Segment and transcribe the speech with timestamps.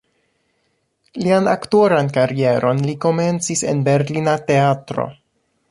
[1.25, 5.09] Lian aktoran karieron li komencis en berlina teatro.